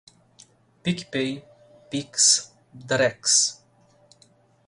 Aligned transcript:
PicPay, 0.81 1.45
Pix, 1.91 2.49
Drex 2.73 3.61